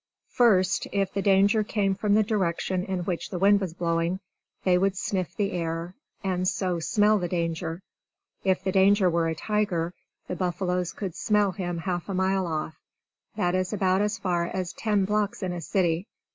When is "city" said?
15.61-16.07